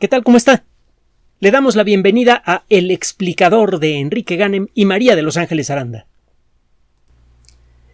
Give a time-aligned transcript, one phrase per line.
[0.00, 0.24] ¿Qué tal?
[0.24, 0.64] ¿Cómo está?
[1.38, 5.70] Le damos la bienvenida a El explicador de Enrique Ganem y María de Los Ángeles
[5.70, 6.08] Aranda.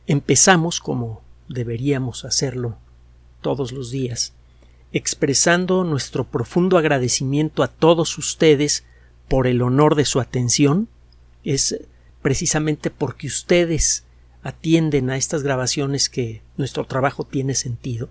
[0.07, 2.79] Empezamos como deberíamos hacerlo
[3.43, 4.33] todos los días,
[4.93, 8.87] expresando nuestro profundo agradecimiento a todos ustedes
[9.29, 10.89] por el honor de su atención.
[11.45, 11.81] Es
[12.23, 14.05] precisamente porque ustedes
[14.43, 18.09] atienden a estas grabaciones que nuestro trabajo tiene sentido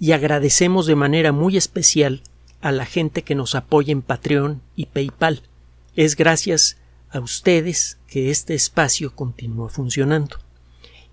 [0.00, 2.22] y agradecemos de manera muy especial
[2.62, 5.42] a la gente que nos apoya en Patreon y PayPal.
[5.94, 6.78] Es gracias
[7.10, 10.38] a ustedes que este espacio continúa funcionando.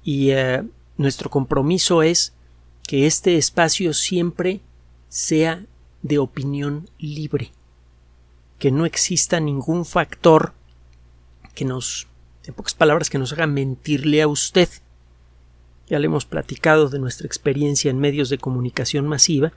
[0.03, 0.63] Y eh,
[0.95, 2.33] nuestro compromiso es
[2.87, 4.61] que este espacio siempre
[5.09, 5.65] sea
[6.03, 7.51] de opinión libre,
[8.59, 10.53] que no exista ningún factor
[11.55, 12.07] que nos,
[12.45, 14.69] en pocas palabras, que nos haga mentirle a usted.
[15.89, 19.51] Ya le hemos platicado de nuestra experiencia en medios de comunicación masiva,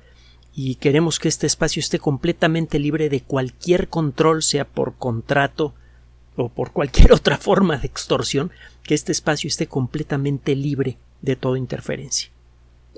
[0.54, 5.74] y queremos que este espacio esté completamente libre de cualquier control, sea por contrato
[6.36, 8.50] o por cualquier otra forma de extorsión,
[8.82, 12.30] que este espacio esté completamente libre de toda interferencia.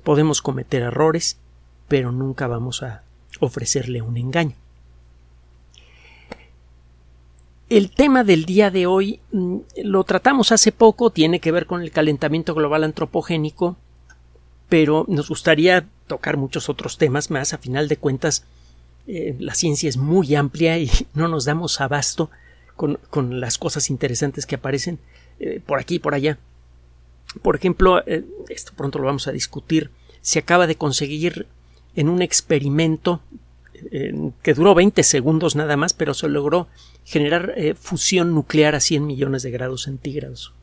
[0.02, 1.38] Podemos cometer errores,
[1.86, 3.02] pero nunca vamos a
[3.41, 4.56] ofrecerle un engaño.
[7.70, 11.82] El tema del día de hoy mm, lo tratamos hace poco, tiene que ver con
[11.82, 13.77] el calentamiento global antropogénico,
[14.69, 17.52] pero nos gustaría tocar muchos otros temas más.
[17.52, 18.44] A final de cuentas,
[19.06, 22.30] eh, la ciencia es muy amplia y no nos damos abasto
[22.77, 22.98] con,
[23.41, 24.98] las cosas interesantes que aparecen
[25.38, 26.38] eh, por aquí y por allá.
[27.42, 29.91] Por ejemplo, eh, esto pronto lo vamos a discutir,
[30.22, 31.47] se acaba de conseguir
[31.97, 33.20] en un experimento
[34.42, 36.69] que duró 20 segundos nada más, pero se logró
[37.05, 40.55] generar fusión nuclear a 100 millones de grados centígrados.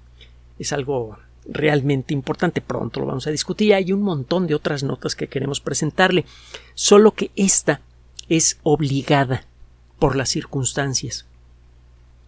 [0.58, 2.62] Es algo realmente importante.
[2.62, 3.74] Pronto lo vamos a discutir.
[3.74, 6.26] Hay un montón de otras notas que queremos presentarle.
[6.74, 7.82] Solo que esta
[8.30, 9.46] es obligada
[10.00, 11.26] por las circunstancias.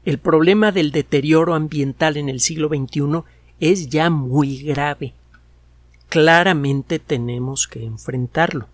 [0.05, 3.23] El problema del deterioro ambiental en el siglo XXI
[3.59, 5.13] es ya muy grave.
[6.09, 8.67] Claramente tenemos que enfrentarlo.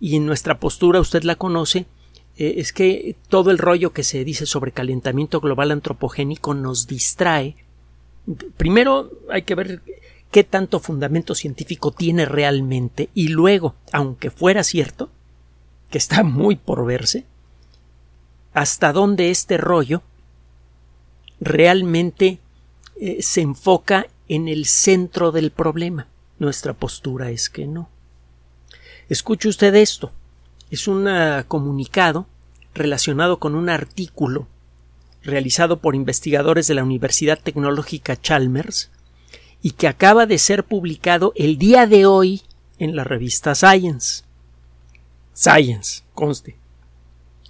[0.00, 1.86] Y en nuestra postura, usted la conoce,
[2.36, 7.56] eh, es que todo el rollo que se dice sobre calentamiento global antropogénico nos distrae
[8.56, 9.82] primero hay que ver
[10.30, 15.10] qué tanto fundamento científico tiene realmente y luego, aunque fuera cierto,
[15.90, 17.26] que está muy por verse,
[18.52, 20.02] hasta dónde este rollo
[21.40, 22.38] realmente
[23.00, 26.06] eh, se enfoca en el centro del problema.
[26.38, 27.88] Nuestra postura es que no.
[29.08, 30.12] Escuche usted esto.
[30.70, 32.26] Es un ah, comunicado
[32.74, 34.46] relacionado con un artículo
[35.22, 38.90] realizado por investigadores de la Universidad Tecnológica Chalmers
[39.62, 42.42] y que acaba de ser publicado el día de hoy
[42.78, 44.24] en la revista Science.
[45.34, 46.56] Science, conste.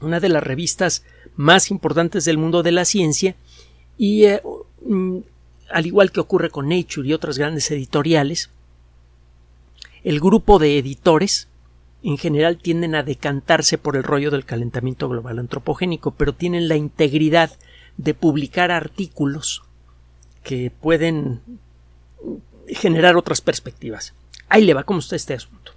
[0.01, 1.05] Una de las revistas
[1.37, 3.37] más importantes del mundo de la ciencia
[3.97, 4.43] y eh,
[4.85, 5.19] mm,
[5.71, 8.51] al igual que ocurre con Nature y otras grandes editoriales,
[10.03, 11.50] el grupo de editores
[12.03, 16.77] en general tienden a decantarse por el rollo del calentamiento global antropogénico, pero tienen la
[16.77, 17.51] integridad
[17.97, 19.63] de publicar artículos
[20.43, 21.41] que pueden
[22.69, 24.15] generar otras perspectivas.
[24.49, 25.73] Ahí le va como está este asunto.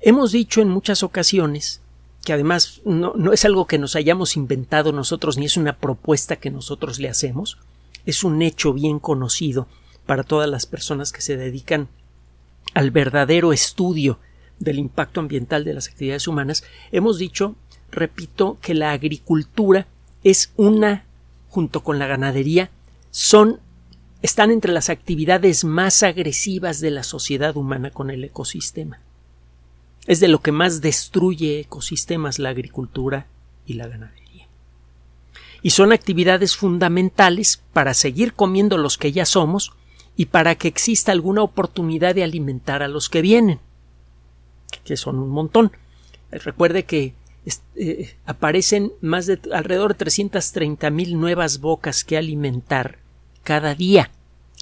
[0.00, 1.80] Hemos dicho en muchas ocasiones
[2.24, 6.36] que además no, no, es algo que nos hayamos inventado nosotros ni es una propuesta
[6.36, 7.58] que nosotros le hacemos,
[8.06, 9.66] es un hecho bien conocido
[10.06, 11.88] para todas las personas que se dedican
[12.74, 14.18] al verdadero estudio
[14.60, 16.62] del impacto ambiental de las actividades humanas,
[16.92, 17.56] hemos dicho,
[17.90, 19.88] repito, que la agricultura
[20.22, 21.06] es una,
[21.48, 22.70] junto con la ganadería,
[23.10, 23.58] son
[24.22, 29.00] están entre las actividades más agresivas de la sociedad humana con el ecosistema.
[30.06, 33.26] Es de lo que más destruye ecosistemas la agricultura
[33.64, 34.46] y la ganadería.
[35.62, 39.72] Y son actividades fundamentales para seguir comiendo los que ya somos
[40.16, 43.60] y para que exista alguna oportunidad de alimentar a los que vienen
[44.84, 45.72] que son un montón.
[46.30, 47.14] Recuerde que
[47.74, 52.98] eh, aparecen más de alrededor de 330 mil nuevas bocas que alimentar
[53.42, 54.10] cada día,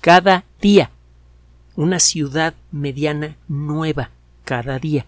[0.01, 0.91] cada día.
[1.77, 4.11] Una ciudad mediana nueva
[4.45, 5.07] cada día.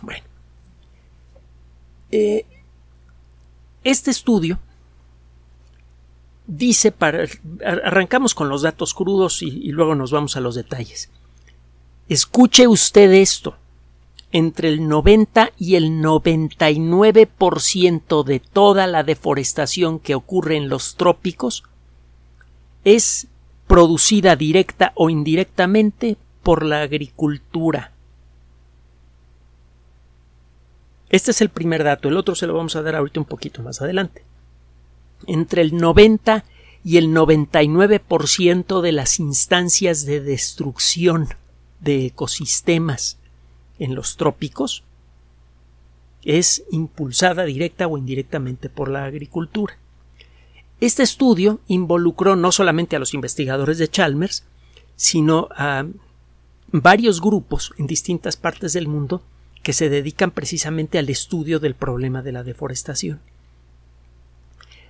[0.00, 0.24] Bueno,
[2.10, 2.46] eh,
[3.84, 4.58] este estudio
[6.46, 7.26] dice para
[7.64, 11.10] arrancamos con los datos crudos y luego nos vamos a los detalles.
[12.08, 13.56] Escuche usted esto.
[14.32, 21.64] Entre el 90 y el 99% de toda la deforestación que ocurre en los trópicos
[22.84, 23.26] es
[23.66, 27.92] producida directa o indirectamente por la agricultura.
[31.10, 33.62] Este es el primer dato, el otro se lo vamos a dar ahorita un poquito
[33.62, 34.24] más adelante.
[35.26, 36.44] Entre el 90
[36.84, 41.28] y el 99% de las instancias de destrucción
[41.80, 43.18] de ecosistemas
[43.78, 44.84] en los trópicos
[46.24, 49.78] es impulsada directa o indirectamente por la agricultura.
[50.80, 54.44] Este estudio involucró no solamente a los investigadores de Chalmers,
[54.96, 55.86] sino a
[56.70, 59.22] varios grupos en distintas partes del mundo
[59.62, 63.20] que se dedican precisamente al estudio del problema de la deforestación.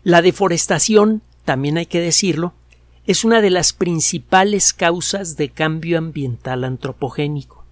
[0.03, 2.53] La deforestación, también hay que decirlo,
[3.09, 7.65] es una de las principales causas de cambio ambiental antropogénico.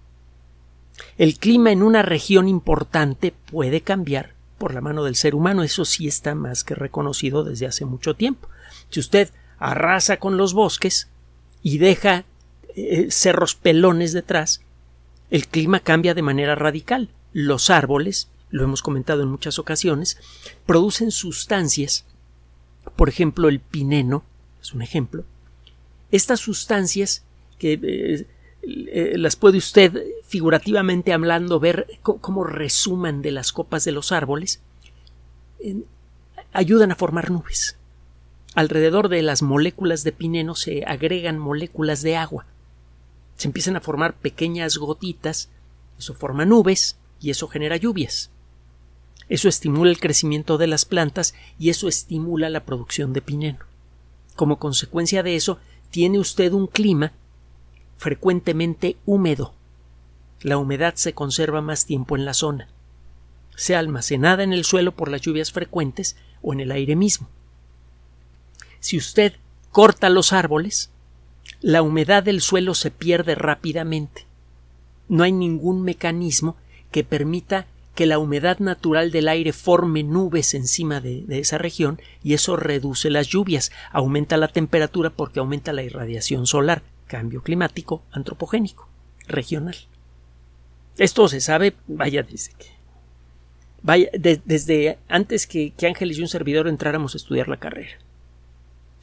[1.19, 5.85] El clima en una región importante puede cambiar por la mano del ser humano, eso
[5.85, 8.49] sí está más que reconocido desde hace mucho tiempo.
[8.89, 9.29] Si usted
[9.59, 11.07] arrasa con los bosques
[11.61, 12.25] y deja
[12.75, 14.61] eh, cerros pelones detrás,
[15.29, 17.09] el clima cambia de manera radical.
[17.31, 20.17] Los árboles, lo hemos comentado en muchas ocasiones,
[20.65, 22.05] producen sustancias,
[22.95, 24.23] por ejemplo el pineno,
[24.67, 25.23] es un ejemplo.
[26.11, 27.23] Estas sustancias
[27.57, 28.25] que eh,
[28.61, 34.61] eh, las puede usted figurativamente hablando ver cómo resuman de las copas de los árboles,
[36.51, 37.77] ayudan a formar nubes.
[38.55, 42.45] Alrededor de las moléculas de pineno se agregan moléculas de agua.
[43.37, 45.49] Se empiezan a formar pequeñas gotitas,
[45.97, 48.31] eso forma nubes y eso genera lluvias.
[49.29, 53.59] Eso estimula el crecimiento de las plantas y eso estimula la producción de pineno.
[54.37, 55.57] Como consecuencia de eso,
[55.89, 57.11] tiene usted un clima
[57.97, 59.55] frecuentemente húmedo.
[60.41, 62.67] La humedad se conserva más tiempo en la zona,
[63.55, 67.27] sea almacenada en el suelo por las lluvias frecuentes o en el aire mismo.
[68.79, 69.33] Si usted
[69.71, 70.91] corta los árboles,
[71.59, 74.27] la humedad del suelo se pierde rápidamente.
[75.09, 76.57] No hay ningún mecanismo
[76.91, 77.65] que permita
[77.97, 82.55] que la humedad natural del aire forme nubes encima de, de, esa región y eso
[82.55, 88.87] reduce las lluvias, aumenta la temperatura porque aumenta la irradiación solar, cambio climático antropogénico,
[89.27, 89.75] regional.
[90.99, 92.67] Esto se sabe, vaya, desde que.
[93.81, 97.97] Vaya, desde antes que, que Ángeles y un servidor entráramos a estudiar la carrera.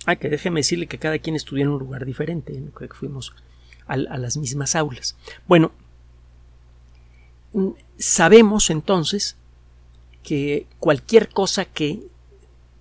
[0.06, 3.34] Ah, que déjeme decirle que cada quien estudió en un lugar diferente, que fuimos
[3.88, 5.16] a, a las mismas aulas.
[5.48, 5.72] Bueno,
[7.98, 9.36] sabemos entonces
[10.22, 12.00] que cualquier cosa que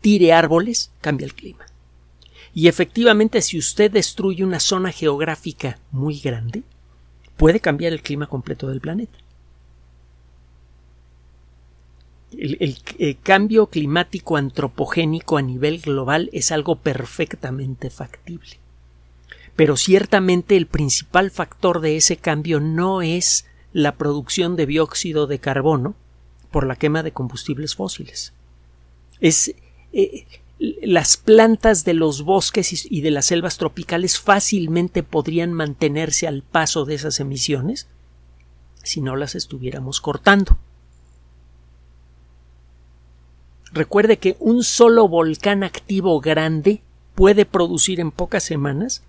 [0.02, 1.66] tire árboles cambia el clima.
[2.54, 6.64] Y efectivamente, si usted destruye una zona geográfica muy grande,
[7.38, 9.18] puede cambiar el clima completo del planeta.
[12.32, 18.58] El, el, cambio climático antropogénico a nivel global es algo perfectamente factible.
[19.56, 25.40] Pero ciertamente el principal factor de ese cambio no es la producción de dióxido de
[25.40, 25.96] carbono
[26.52, 28.34] por la quema de combustibles fósiles.
[29.20, 29.54] Es
[29.92, 30.26] eh,
[30.60, 36.86] las plantas de los bosques y de las selvas tropicales fácilmente podrían mantenerse al paso
[36.86, 37.88] de esas emisiones
[38.84, 40.58] si no las estuviéramos cortando.
[43.72, 46.82] Recuerde que un solo volcán activo grande
[47.16, 49.04] puede producir en pocas semanas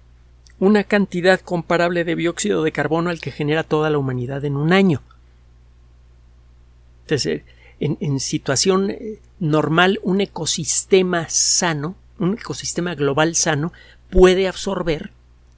[0.59, 4.73] una cantidad comparable de dióxido de carbono al que genera toda la humanidad en un
[4.73, 5.03] año.
[7.03, 7.43] Entonces,
[7.81, 13.73] en, en situación eh, normal un ecosistema sano, un ecosistema global sano,
[14.11, 15.11] puede absorber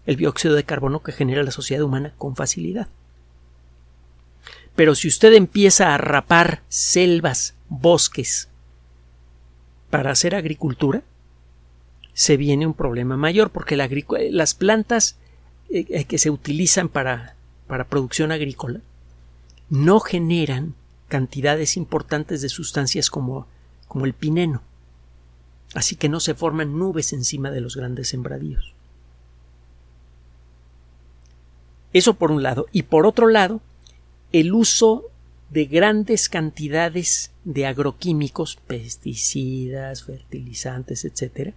[0.06, 2.88] el dióxido de carbono que genera la sociedad humana con facilidad.
[4.74, 8.48] Pero si usted empieza a rapar selvas, bosques,
[9.90, 11.02] para hacer agricultura,
[12.16, 15.16] se viene un problema mayor porque las plantas
[15.68, 18.80] eh, eh, que se utilizan para, para producción agrícola
[19.68, 20.74] no generan
[21.08, 23.46] cantidades importantes de sustancias como
[23.86, 24.62] como el pineno.
[25.74, 28.72] Así que no se forman nubes encima de los grandes sembradíos.
[31.92, 32.66] Eso por un lado.
[32.72, 33.60] Y por otro lado,
[34.32, 35.04] el uso
[35.50, 41.54] de grandes cantidades de agroquímicos, pesticidas, fertilizantes, etc.,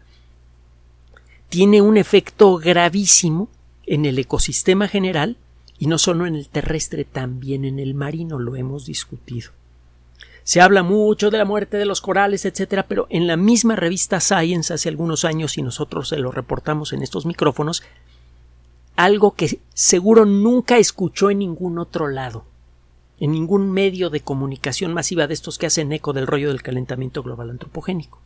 [1.50, 3.50] tiene un efecto gravísimo
[3.86, 5.36] en el ecosistema general
[5.80, 9.52] y no solo en el terrestre, también en el marino, lo hemos discutido.
[10.44, 14.20] Se habla mucho de la muerte de los corales, etcétera, pero en la misma revista
[14.20, 17.84] Science hace algunos años y nosotros se lo reportamos en estos micrófonos,
[18.96, 22.46] algo que seguro nunca escuchó en ningún otro lado,
[23.20, 27.24] en ningún medio de comunicación masiva de estos que hacen eco del rollo del calentamiento
[27.24, 28.20] global antropogénico.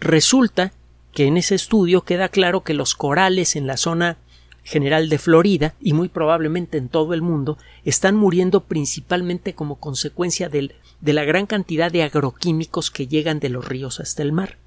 [0.00, 0.72] Resulta
[1.12, 4.18] que en ese estudio queda claro que los corales en la zona
[4.62, 10.48] general de Florida y muy probablemente en todo el mundo están muriendo principalmente como consecuencia
[10.48, 14.58] del, de la gran cantidad de agroquímicos que llegan de los ríos hasta el mar.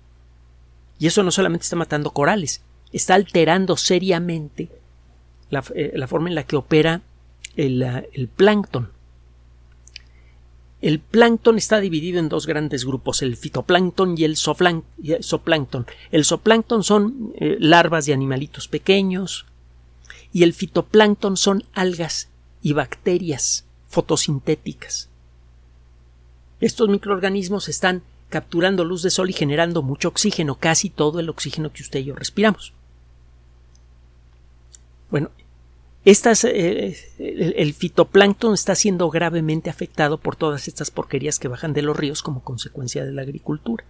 [1.00, 4.70] Y eso no solamente está matando corales, está alterando seriamente
[5.50, 7.02] la, eh, forma en la que opera
[7.56, 7.82] el,
[8.14, 8.90] el plancton.
[10.84, 15.86] El plancton está dividido en dos grandes grupos, el fitoplancton y el zooplancton.
[16.12, 19.46] El zooplancton son eh, larvas de animalitos pequeños
[20.34, 22.28] y el fitoplancton son algas
[22.62, 25.08] y bacterias fotosintéticas.
[26.60, 31.72] Estos microorganismos están capturando luz de sol y generando mucho oxígeno, casi todo el oxígeno
[31.72, 32.74] que usted y yo respiramos.
[35.10, 35.30] Bueno,
[36.06, 41.82] estas, eh, el, fitoplancton está siendo gravemente afectado por todas estas porquerías que bajan de
[41.82, 43.86] los ríos como consecuencia de la agricultura.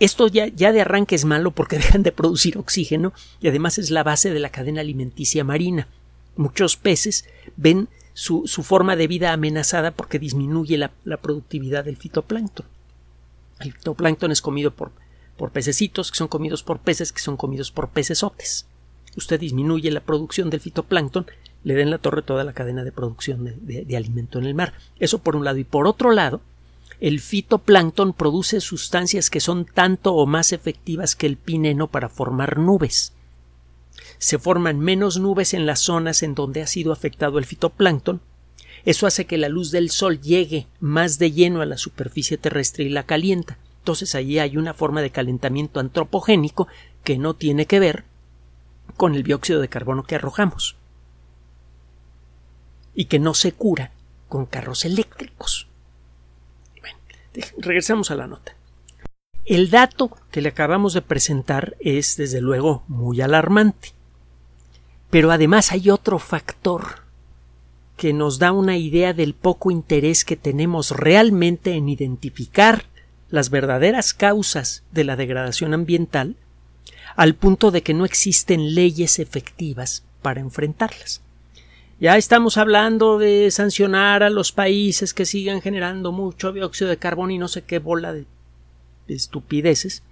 [0.00, 3.90] Esto ya, ya de arranque es malo porque dejan de producir oxígeno y además es
[3.90, 5.88] la base de la cadena alimenticia marina.
[6.36, 7.24] Muchos peces
[7.56, 12.66] ven su, forma de vida amenazada porque disminuye la, la, productividad del fitoplancton.
[13.60, 14.92] El fitoplancton es comido por,
[15.38, 18.66] por pececitos que son comidos por peces que son comidos por pecesotes
[19.16, 21.26] usted disminuye la producción del fitoplancton,
[21.64, 24.74] le den la torre toda la cadena de producción de, alimento en el mar.
[24.98, 25.58] Eso por un lado.
[25.58, 26.40] Y por otro lado,
[27.00, 32.58] el fitoplancton produce sustancias que son tanto o más efectivas que el pineno para formar
[32.58, 33.12] nubes.
[34.18, 38.20] Se forman menos nubes en las zonas en donde ha sido afectado el fitoplancton.
[38.84, 42.84] Eso hace que la luz del sol llegue más de lleno a la superficie terrestre
[42.84, 43.58] y la calienta.
[43.78, 46.66] Entonces allí hay una forma de calentamiento antropogénico
[47.04, 48.04] que no tiene que ver
[48.96, 50.76] con el dióxido de carbono que arrojamos
[52.94, 53.92] y que no se cura
[54.28, 55.66] con carros eléctricos.
[56.80, 56.98] Bueno,
[57.58, 58.54] regresamos a la nota.
[59.44, 63.90] El dato que le acabamos de presentar es, desde luego, muy alarmante.
[65.10, 67.02] Pero además hay otro factor
[67.96, 72.86] que nos da una idea del poco interés que tenemos realmente en identificar
[73.28, 76.36] las verdaderas causas de la degradación ambiental
[77.16, 81.22] al punto de que no existen leyes efectivas para enfrentarlas.
[82.02, 87.32] Ya estamos hablando de sancionar a los países que sigan generando mucho dióxido de carbono
[87.32, 88.26] y no sé qué bola de,
[89.06, 90.02] estupideces.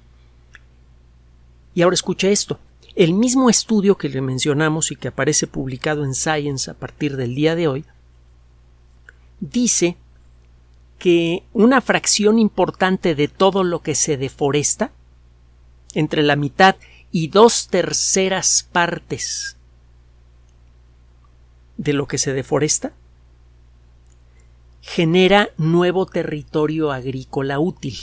[1.75, 2.61] Y ahora escuche esto.
[2.95, 7.35] El mismo estudio que le mencionamos y que aparece publicado en Science a partir del
[7.35, 7.85] día de hoy
[9.41, 9.97] dice
[11.01, 14.93] que una fracción importante de todo lo que se deforesta,
[15.95, 16.77] entre la mitad
[17.13, 19.57] y dos terceras partes
[21.77, 22.93] de lo que se deforesta
[24.83, 27.97] genera nuevo territorio agrícola útil.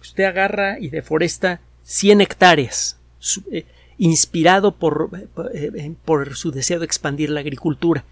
[0.00, 2.98] Usted agarra y deforesta 100 hectáreas,
[3.50, 3.66] eh,
[3.98, 5.10] inspirado por,
[5.52, 8.04] eh, por su deseo de expandir la agricultura,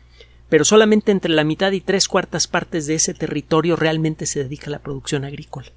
[0.49, 4.67] pero solamente entre la mitad y tres cuartas partes de ese territorio realmente se dedica
[4.67, 5.69] a la producción agrícola.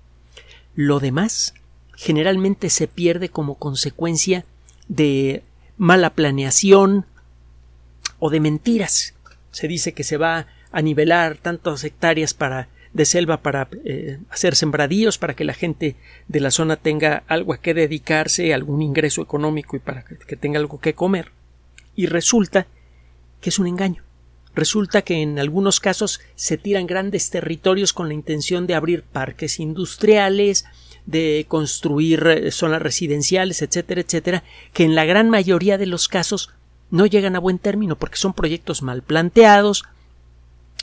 [0.75, 1.53] Lo demás
[2.01, 4.43] generalmente se pierde como consecuencia
[4.87, 5.43] de
[5.77, 7.05] mala planeación
[8.17, 9.13] o de mentiras.
[9.51, 14.55] Se dice que se va a nivelar tantas hectáreas para de selva para eh, hacer
[14.55, 15.95] sembradíos para que la gente
[16.27, 20.59] de la zona tenga algo a que dedicarse, algún ingreso económico y para que tenga
[20.59, 21.31] algo que comer.
[21.95, 22.65] Y resulta
[23.41, 24.01] que es un engaño.
[24.55, 29.59] Resulta que en algunos casos se tiran grandes territorios con la intención de abrir parques
[29.59, 30.65] industriales,
[31.05, 34.43] de construir eh, zonas residenciales, etcétera, etcétera,
[34.73, 36.51] que en la gran mayoría de los casos
[36.89, 39.83] no llegan a buen término porque son proyectos mal planteados,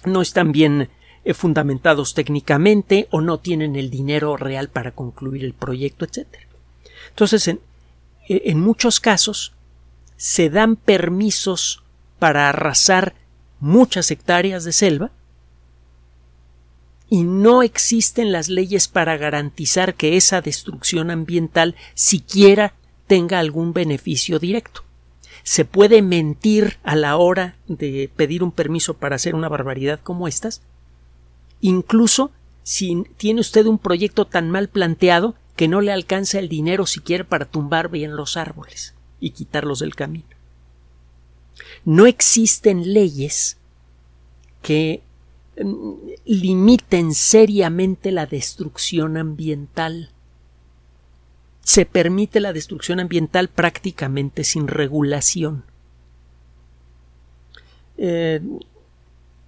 [0.05, 0.89] no están bien
[1.25, 6.47] eh, fundamentados técnicamente o no tienen el dinero real para concluir el proyecto, etcétera.
[7.11, 7.61] Entonces, en,
[8.29, 9.53] e, en muchos casos
[10.17, 11.83] se dan permisos
[12.19, 13.15] para arrasar
[13.61, 15.11] muchas hectáreas de selva
[17.11, 22.75] y no existen las leyes para garantizar que esa destrucción ambiental siquiera
[23.07, 24.85] tenga algún beneficio directo.
[25.43, 30.29] Se puede mentir a la hora de pedir un permiso para hacer una barbaridad como
[30.29, 30.61] estas,
[31.61, 32.31] incluso
[32.63, 37.25] si tiene usted un proyecto tan mal planteado que no le alcanza el dinero siquiera
[37.25, 40.29] para tumbar bien los árboles y quitarlos del camino.
[41.85, 43.57] No existen leyes
[44.61, 45.03] que
[46.25, 50.11] limiten seriamente la destrucción ambiental.
[51.63, 55.65] Se permite la destrucción ambiental prácticamente sin regulación.
[57.97, 58.41] Eh,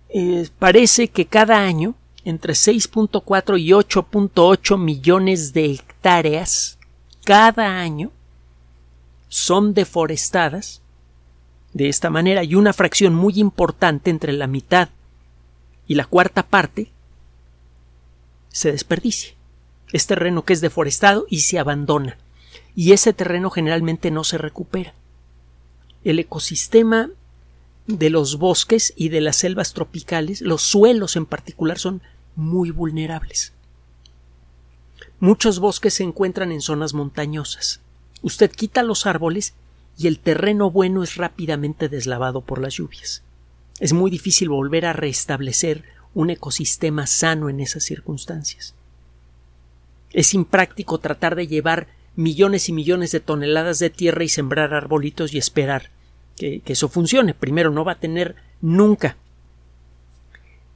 [0.09, 6.79] eh, parece que cada año entre 6.4 y 8.8 millones de hectáreas
[7.25, 8.11] cada año
[9.29, 10.83] son deforestadas
[11.73, 14.89] de esta manera y una fracción muy importante entre la mitad
[15.91, 16.93] y la cuarta parte
[18.49, 19.35] se desperdicia.
[19.93, 22.17] Es terreno que es deforestado y se abandona.
[22.77, 24.95] Y ese terreno generalmente no se recupera.
[26.05, 27.11] El ecosistema
[27.89, 32.03] de los bosques y de las selvas tropicales, los suelos en particular, son
[32.37, 33.53] muy vulnerables.
[35.19, 37.81] Muchos bosques se encuentran en zonas montañosas.
[38.23, 39.55] Usted quita los árboles
[39.99, 43.25] y el terreno bueno es rápidamente deslavado por las lluvias.
[43.81, 45.85] Es muy difícil volver a restablecer
[46.15, 48.75] un ecosistema sano en esas circunstancias.
[50.13, 55.33] Es impráctico tratar de llevar millones y millones de toneladas de tierra y sembrar arbolitos
[55.33, 55.91] y esperar
[56.37, 57.35] que, eso funcione.
[57.35, 59.17] Primero, no va a tener nunca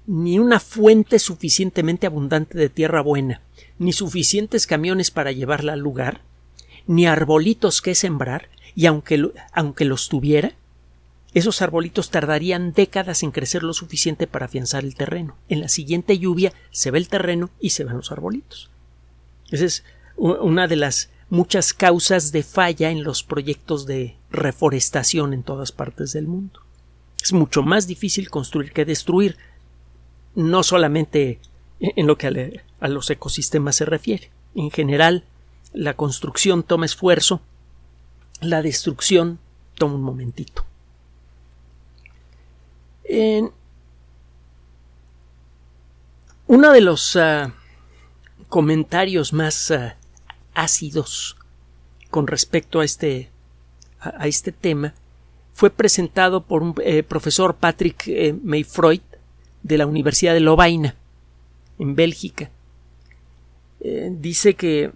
[0.06, 3.40] ni una fuente suficientemente abundante de tierra buena,
[3.78, 6.20] ni suficientes camiones para llevarla al lugar,
[6.86, 10.52] ni arbolitos que sembrar, y aunque, aunque los tuviera,
[11.34, 15.36] esos arbolitos tardarían décadas en crecer lo suficiente para afianzar el terreno.
[15.48, 18.70] En la siguiente lluvia se ve el terreno y se van los arbolitos.
[19.50, 19.84] Esa es
[20.16, 26.12] una de las muchas causas de falla en los proyectos de reforestación en todas partes
[26.12, 26.60] del mundo.
[27.20, 29.36] Es mucho más difícil construir que destruir,
[30.36, 31.40] no solamente
[31.80, 34.30] en lo que a los ecosistemas se refiere.
[34.54, 35.24] En general,
[35.72, 37.40] la construcción toma esfuerzo,
[38.40, 39.40] la destrucción
[39.76, 40.64] toma un momentito.
[46.46, 47.52] Uno de los ah,
[48.48, 49.96] comentarios más ah,
[50.54, 51.36] ácidos
[52.10, 53.30] con respecto a este,
[54.00, 54.94] a, este tema
[55.52, 59.00] fue presentado por un eh, profesor Patrick eh, Mayfreud
[59.62, 60.96] de la Universidad de Lovaina
[61.78, 62.50] en Bélgica.
[63.80, 64.92] Eh, dice que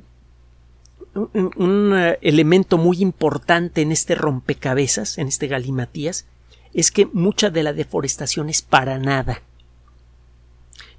[1.14, 6.26] un, elemento muy importante en este rompecabezas, en este galimatías,
[6.78, 9.42] es que mucha de la deforestación es para nada.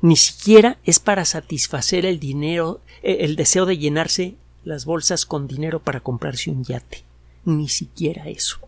[0.01, 5.79] Ni siquiera es para satisfacer el dinero, el deseo de llenarse las bolsas con dinero
[5.79, 7.05] para comprarse un yate.
[7.45, 8.59] Ni siquiera eso.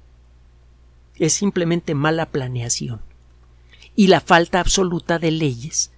[1.18, 3.02] Es simplemente mala planeación.
[3.94, 5.92] Y la falta absoluta de leyes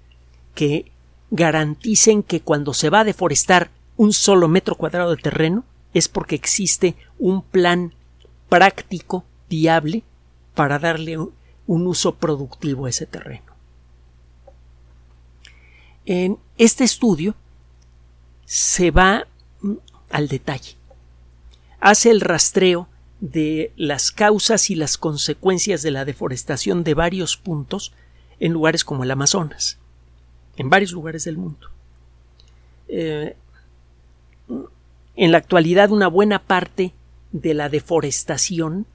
[0.56, 0.92] que
[1.30, 6.34] garanticen que cuando se va a deforestar un solo metro cuadrado de terreno es porque
[6.34, 7.94] existe un plan
[8.50, 10.02] práctico, viable,
[10.54, 13.54] para darle un uso productivo a ese terreno.
[16.06, 17.36] En este estudio
[18.46, 19.26] se va
[20.10, 20.76] al detalle.
[21.80, 22.88] Hace el rastreo
[23.20, 27.94] de las causas y las consecuencias de la deforestación de varios puntos
[28.40, 29.80] en lugares como el Amazonas,
[30.58, 31.70] en varios lugares del mundo.
[32.90, 33.38] Eh,
[35.16, 36.94] en la actualidad, una buena parte
[37.32, 38.86] de la deforestación,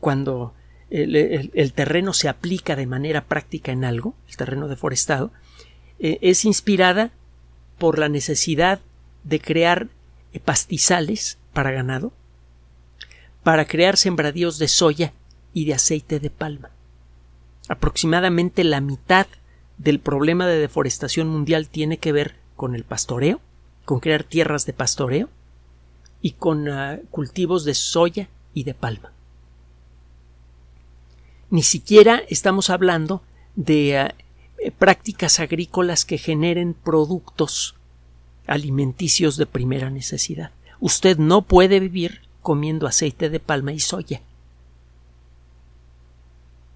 [0.00, 0.54] cuando
[0.90, 5.30] el, terreno se aplica de manera práctica en algo, el terreno deforestado,
[5.98, 7.12] eh, es inspirada
[7.78, 8.80] por la necesidad
[9.24, 9.88] de crear
[10.44, 12.12] pastizales para ganado,
[13.42, 15.12] para crear sembradíos de soya
[15.52, 16.70] y de aceite de palma.
[17.68, 19.26] Aproximadamente la mitad
[19.78, 23.40] del problema de deforestación mundial tiene que ver con el pastoreo,
[23.84, 25.28] con crear tierras de pastoreo
[26.20, 29.12] y con ah, cultivos de soya y de palma.
[31.50, 33.22] Ni siquiera estamos hablando
[33.56, 34.14] de ah,
[34.78, 37.74] prácticas agrícolas que generen productos
[38.46, 40.52] alimenticios de primera necesidad.
[40.78, 44.22] Usted no puede vivir comiendo aceite de palma y soya.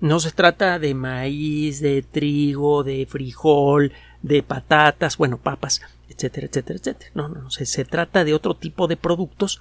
[0.00, 6.78] No se trata de maíz, de trigo, de frijol, de patatas, bueno, papas, etcétera, etcétera,
[6.78, 7.10] etcétera.
[7.14, 7.50] No, no, no.
[7.50, 9.60] Se, se trata de otro tipo de productos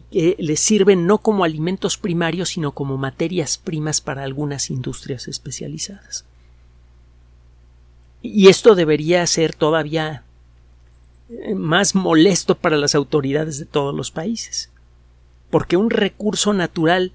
[0.00, 6.24] que le sirven no como alimentos primarios, sino como materias primas para algunas industrias especializadas.
[8.22, 10.24] Y esto debería ser todavía
[11.54, 14.70] más molesto para las autoridades de todos los países.
[15.50, 17.12] Porque un recurso natural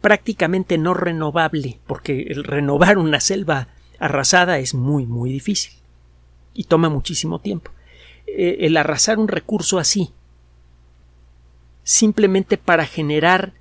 [0.00, 5.72] prácticamente no renovable, porque el renovar una selva arrasada es muy, muy difícil
[6.52, 7.70] y toma muchísimo tiempo.
[8.26, 10.10] Eh, el arrasar un recurso así,
[11.84, 13.52] simplemente para generar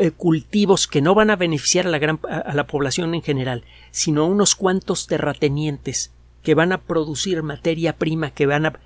[0.00, 3.62] eh, cultivos que no van a beneficiar a la, gran, a la población en general,
[3.92, 6.10] sino a unos cuantos terratenientes
[6.42, 8.80] que van a producir materia prima, que van a,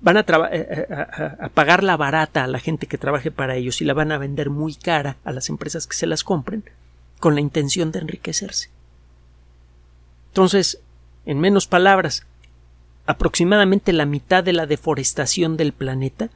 [0.00, 0.86] van a, eh, eh,
[1.40, 4.18] a, pagar la barata a la gente que trabaje para ellos y la van a
[4.18, 6.64] vender muy cara a las empresas que se las compren
[7.18, 8.70] con la intención de enriquecerse.
[10.28, 10.80] Entonces,
[11.24, 12.26] en menos palabras,
[13.06, 16.30] aproximadamente la mitad de la deforestación del planeta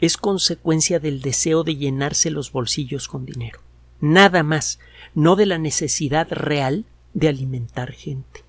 [0.00, 3.60] es consecuencia del deseo de llenarse los bolsillos con dinero.
[4.00, 4.78] nada más,
[5.14, 8.44] no de la necesidad real de alimentar gente.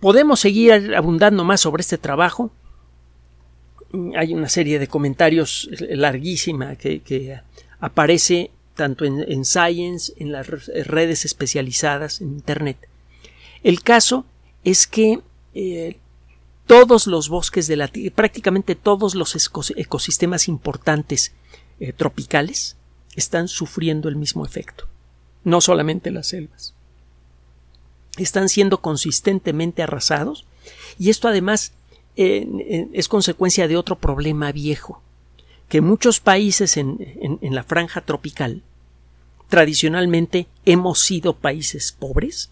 [0.00, 2.50] Podemos seguir abundando más sobre este trabajo.
[4.16, 7.40] Hay una serie de comentarios larguísima que,
[7.80, 12.76] aparece tanto en, Science, en las redes especializadas en Internet.
[13.62, 14.24] El caso
[14.62, 15.20] es que
[15.54, 15.96] eh,
[16.68, 19.34] todos los bosques de la Tierra, prácticamente todos los
[19.74, 21.32] ecosistemas importantes
[21.80, 22.76] eh, tropicales
[23.16, 24.86] están sufriendo el mismo efecto.
[25.42, 26.74] No solamente las selvas
[28.18, 30.44] están siendo consistentemente arrasados
[30.98, 31.72] y esto además
[32.16, 35.00] eh, es consecuencia de otro problema viejo,
[35.68, 38.62] que muchos países en, en la franja tropical
[39.48, 42.50] tradicionalmente hemos sido países pobres,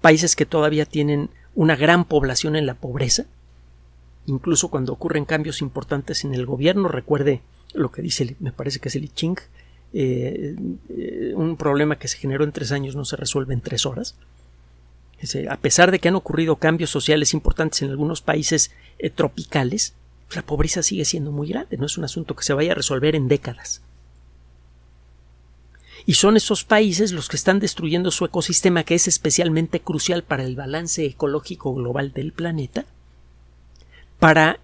[0.00, 3.26] países que todavía tienen una gran población en la pobreza,
[4.26, 7.42] incluso cuando ocurren cambios importantes en el gobierno, recuerde
[7.74, 9.38] lo que dice, me parece que es el I Ching,
[9.92, 10.54] eh,
[10.88, 14.16] eh, un problema que se generó en tres años no se resuelve en tres horas
[15.48, 19.94] a pesar de que han ocurrido cambios sociales importantes en algunos países eh, tropicales,
[20.34, 23.14] la pobreza sigue siendo muy grande, no es un asunto que se vaya a resolver
[23.14, 23.82] en décadas.
[26.06, 30.44] Y son esos países los que están destruyendo su ecosistema, que es especialmente crucial para
[30.44, 32.86] el balance ecológico global del planeta,
[34.20, 34.60] para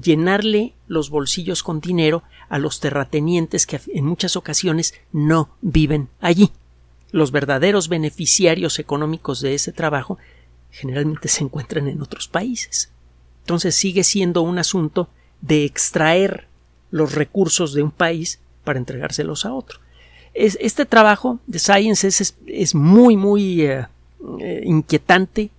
[0.00, 6.52] llenarle los bolsillos con dinero a los terratenientes que en muchas ocasiones no viven allí
[7.12, 10.18] los verdaderos beneficiarios económicos de ese trabajo
[10.70, 12.90] generalmente se encuentran en otros países.
[13.40, 15.08] Entonces sigue siendo un asunto
[15.40, 16.46] de extraer
[16.90, 19.80] los recursos de un país para entregárselos a otro.
[20.34, 22.06] este trabajo de Science
[22.46, 23.86] es, muy, muy eh,
[24.40, 25.50] eh, inquietante,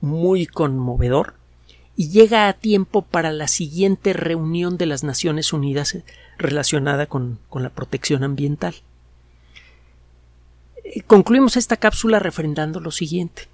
[0.00, 1.34] muy conmovedor
[1.98, 6.04] y llega a tiempo para la siguiente reunión de las Naciones Unidas eh,
[6.38, 8.76] relacionada con la protección ambiental.
[11.08, 13.48] Concluimos esta cápsula refrendando lo siguiente.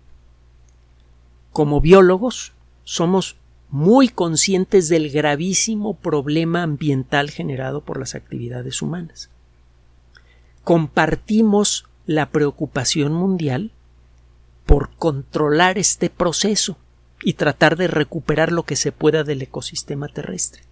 [1.55, 2.53] Como biólogos,
[2.85, 3.37] somos
[3.71, 9.31] muy conscientes del gravísimo problema ambiental generado por las actividades humanas.
[10.65, 13.71] Compartimos la preocupación mundial
[14.67, 16.77] por controlar este proceso
[17.25, 20.63] y tratar de recuperar lo que se pueda del ecosistema terrestre.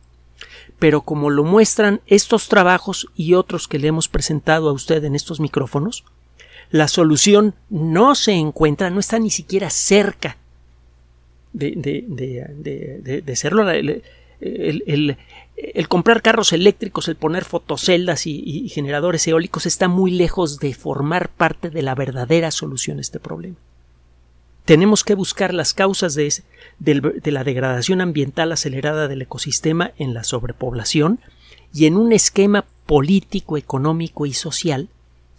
[0.79, 5.15] Pero como lo muestran estos trabajos y otros que le hemos presentado a usted en
[5.15, 6.05] estos micrófonos,
[6.71, 10.38] la solución no se encuentra, no está ni siquiera cerca
[11.53, 11.73] de,
[13.25, 13.71] de, serlo.
[13.71, 15.17] El,
[15.88, 21.71] comprar carros eléctricos, el poner fotoceldas y, generadores eólicos está muy lejos de formar parte
[21.71, 23.57] de la verdadera solución a este problema.
[24.64, 26.33] Tenemos que buscar las causas de,
[27.25, 31.18] la degradación ambiental acelerada del ecosistema en la sobrepoblación
[31.75, 34.88] y en un esquema político, económico y social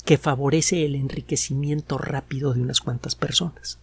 [0.03, 3.79] que favorece el enriquecimiento rápido de unas cuantas personas.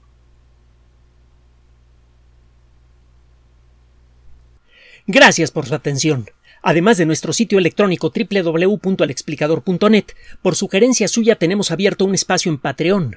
[5.07, 6.29] Gracias por su atención.
[6.63, 10.05] Además de nuestro sitio electrónico www.alexplicador.net,
[10.43, 13.17] por sugerencia suya tenemos abierto un espacio en Patreon,